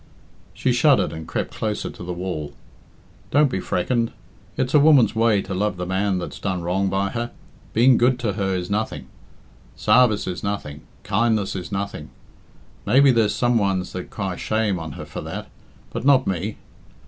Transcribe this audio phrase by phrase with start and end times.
[0.55, 2.53] She shuddered and crept closer to the wall.
[3.29, 4.11] "Don't be freckened.
[4.57, 7.29] It's a woman's way to love the man that's done wrong by her.
[7.73, 9.05] Being good to her is nothing
[9.75, 12.09] sarvice is nothing kindness is nothing.
[12.83, 15.49] Maybe there's some ones that cry shame on her for that
[15.91, 16.57] but not me.